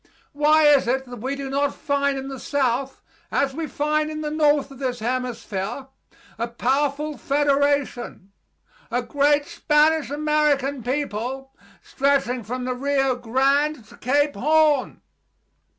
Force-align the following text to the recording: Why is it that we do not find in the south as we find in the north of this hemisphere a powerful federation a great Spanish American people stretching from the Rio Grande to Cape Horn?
Why 0.33 0.63
is 0.65 0.87
it 0.87 1.05
that 1.05 1.17
we 1.17 1.35
do 1.35 1.47
not 1.47 1.75
find 1.75 2.17
in 2.17 2.27
the 2.27 2.39
south 2.39 3.03
as 3.31 3.53
we 3.53 3.67
find 3.67 4.09
in 4.09 4.21
the 4.21 4.31
north 4.31 4.71
of 4.71 4.79
this 4.79 4.97
hemisphere 4.97 5.89
a 6.39 6.47
powerful 6.47 7.19
federation 7.19 8.31
a 8.89 9.03
great 9.03 9.45
Spanish 9.45 10.09
American 10.09 10.81
people 10.81 11.53
stretching 11.83 12.41
from 12.43 12.65
the 12.65 12.73
Rio 12.73 13.15
Grande 13.15 13.85
to 13.89 13.97
Cape 13.97 14.33
Horn? 14.35 15.01